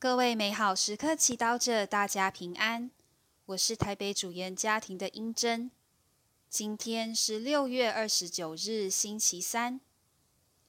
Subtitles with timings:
[0.00, 2.90] 各位美好时刻祈祷者，大家平安。
[3.44, 5.70] 我是台北主研家庭的英珍。
[6.48, 9.78] 今天是六月二十九日，星期三。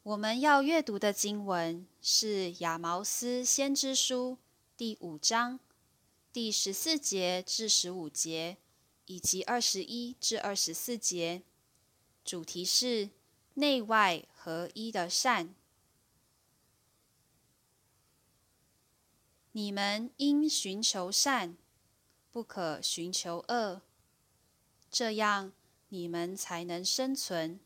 [0.03, 4.37] 我们要阅读的经文是《亚毛斯先知书》
[4.75, 5.61] 第五章
[6.33, 8.57] 第十四节至十五节，
[9.05, 11.41] 以及二十一至二十四节。
[12.25, 13.09] 主题是
[13.53, 15.55] 内外合一的善。
[19.53, 21.57] 你们应寻求善，
[22.31, 23.81] 不可寻求恶，
[24.89, 25.51] 这样
[25.89, 27.59] 你们才能生存。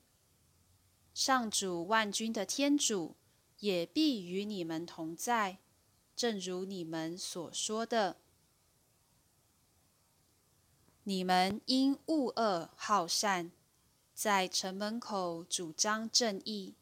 [1.13, 3.15] 上主万军的天主
[3.59, 5.59] 也必与你们同在，
[6.15, 8.17] 正如你们所说的。
[11.03, 13.51] 你们应恶恶好善，
[14.15, 16.73] 在城门口主张正义。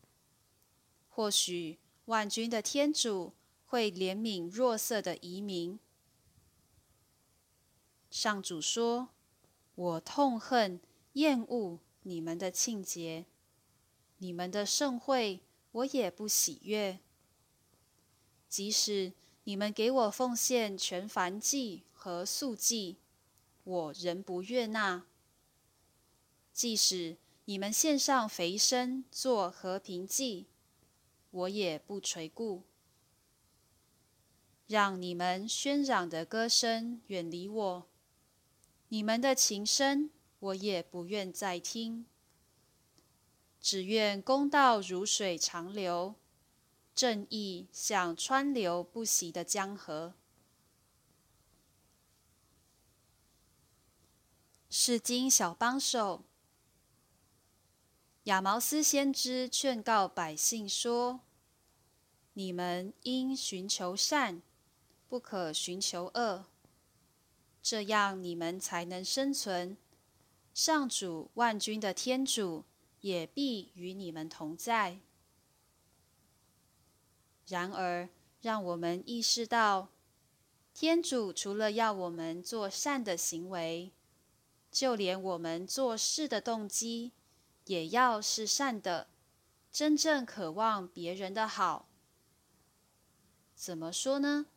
[1.09, 3.33] 或许万军的天主。
[3.73, 5.79] 会怜悯弱色的移民。
[8.11, 9.09] 上主说
[9.73, 10.79] ：“我痛恨、
[11.13, 13.25] 厌恶你们的庆节，
[14.19, 16.99] 你们的盛会，我也不喜悦。
[18.47, 19.13] 即使
[19.45, 22.97] 你们给我奉献全燔祭和素祭，
[23.63, 25.07] 我仍不悦纳。
[26.51, 30.45] 即使你们献上肥身做和平祭，
[31.31, 32.61] 我也不垂顾。”
[34.67, 37.89] 让你们喧嚷的歌声远离我，
[38.87, 42.05] 你们的琴声我也不愿再听。
[43.59, 46.15] 只愿公道如水长流，
[46.95, 50.15] 正义像川流不息的江河。
[54.69, 56.23] 是金小帮手
[58.23, 61.19] 亚毛斯先知劝告百姓说
[62.33, 64.41] ：“你们应寻求善。”
[65.13, 66.45] 不可寻求恶，
[67.61, 69.77] 这样你们才能生存。
[70.55, 72.65] 上主万军的天主
[73.01, 75.01] 也必与你们同在。
[77.45, 78.09] 然而，
[78.41, 79.89] 让我们意识到，
[80.73, 83.91] 天主除了要我们做善的行为，
[84.71, 87.11] 就连我们做事的动机
[87.65, 89.09] 也要是善的，
[89.71, 91.87] 真正渴望别人的好。
[93.53, 94.47] 怎么说呢？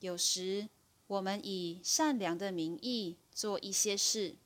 [0.00, 0.68] 有时，
[1.06, 4.36] 我们以善良的名义做一些事，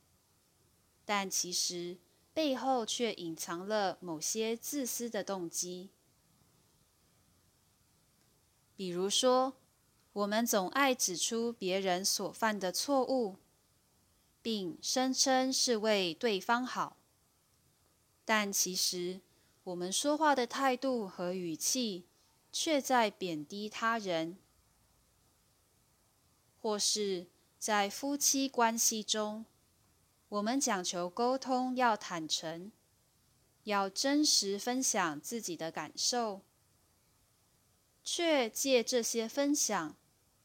[1.03, 1.97] 但其实
[2.33, 5.89] 背后却隐藏了某些自私的动机。
[8.75, 9.53] 比如说，
[10.13, 13.35] 我们总爱指出别人所犯的错误，
[14.41, 16.97] 并声称是为对方好，
[18.25, 19.21] 但其实
[19.65, 22.05] 我们说话的态度和语气
[22.51, 24.37] 却在贬低他人。
[26.61, 27.25] 或是
[27.57, 29.45] 在夫妻关系中，
[30.29, 32.71] 我们讲求沟通要坦诚，
[33.63, 36.41] 要真实分享自己的感受，
[38.03, 39.95] 却借这些分享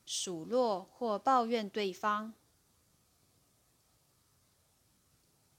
[0.07, 2.33] 数落或抱怨对方；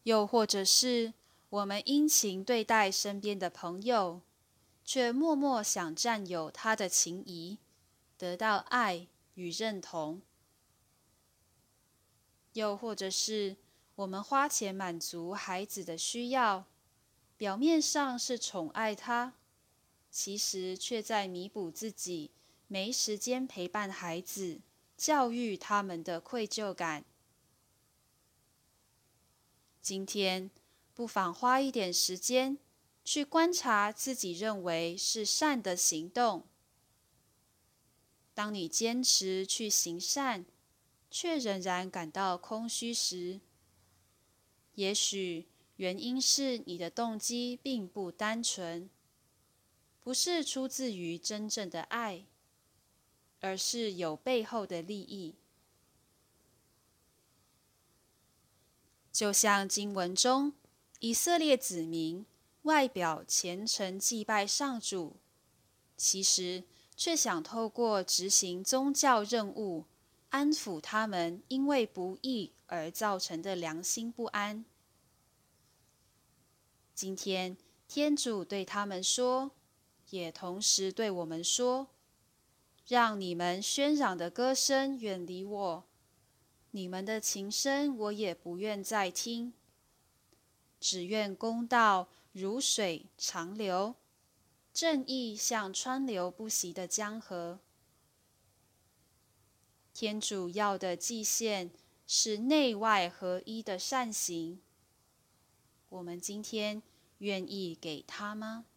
[0.03, 1.13] 又或者是
[1.49, 4.21] 我们殷勤对待身边的朋友，
[4.83, 7.59] 却默默想占有他的情谊，
[8.17, 10.21] 得到爱与认同。
[12.57, 13.55] 又或者是
[13.93, 16.65] 我们花钱满足孩子的需要，
[17.37, 19.35] 表面上是宠爱他，
[20.09, 22.31] 其实却在弥补自己
[22.67, 24.59] 没时间陪伴孩子、
[24.97, 27.05] 教育他们的愧疚感。
[29.79, 30.49] 今天
[30.95, 32.57] 不妨花一点时间
[33.05, 36.47] 去观察自己认为是善的行动。
[38.33, 40.43] 当你坚持去行善。
[41.19, 43.41] 却仍然感到空虚时，
[44.75, 45.47] 也许
[45.77, 48.87] 原因是你的动机并不单纯，
[49.99, 52.27] 不是出自于真正的爱，
[53.39, 55.33] 而是有背后的利益。
[59.11, 60.53] 就像经文中，
[60.99, 62.23] 以色列子民
[62.61, 65.15] 外表虔诚祭拜上主，
[65.97, 66.63] 其实
[66.95, 69.85] 却想透过执行宗教任务。
[70.29, 74.65] 安抚他们因为不义而造成的良心不安。
[76.93, 77.55] 今天
[77.87, 79.51] 天主对他们说，
[80.09, 81.87] 也同时对我们说
[82.87, 85.83] ：“让你们喧嚷的歌声远离我，
[86.71, 89.53] 你们的琴声我也不愿再听。
[90.79, 93.95] 只愿公道如水长流，
[94.73, 97.59] 正义像川流不息的江河。”
[99.99, 101.71] 天主要的祭献
[102.05, 104.61] 是内外合一的善行。
[105.89, 106.83] 我们今天
[107.17, 108.67] 愿意给他吗？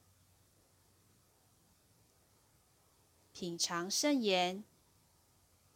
[3.32, 4.64] 品尝圣言，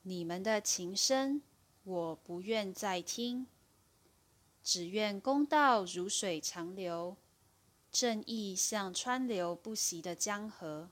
[0.00, 1.42] 你们的琴声，
[1.82, 3.46] 我不愿再听，
[4.62, 7.18] 只愿公道如水长流，
[7.92, 10.88] 正义像川流不息的江河。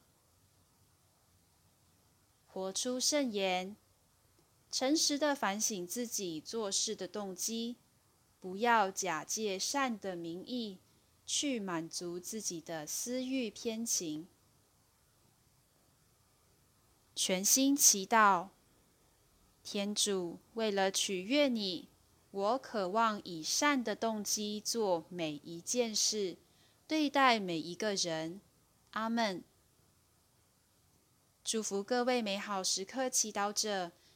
[2.46, 3.74] 活出圣言，
[4.72, 7.76] 诚实的反省自己做事的动机。
[8.40, 10.78] 不要假借善的名义
[11.24, 14.26] 去满足自己的私欲偏情。
[17.14, 18.48] 全心祈祷，
[19.62, 21.88] 天主，为了取悦你，
[22.32, 26.36] 我渴望以善的动机做每一件事，
[26.88, 28.40] 对待每一个人。
[28.90, 29.44] 阿门。
[31.44, 33.92] 祝福各位美好时刻祈祷者，